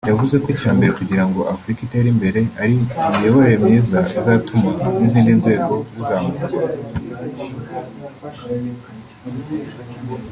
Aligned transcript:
yavuze 0.09 0.35
ko 0.41 0.47
icya 0.55 0.71
mbere 0.77 0.91
kugira 0.99 1.23
ngo 1.29 1.39
Afurika 1.53 1.79
itere 1.83 2.07
imbere 2.13 2.39
ari 2.61 2.73
imiyoborere 2.75 3.55
myiza 3.63 3.99
izatuma 4.19 4.69
n’izindi 4.99 5.31
nzego 5.39 5.73
zizamuka 5.95 6.43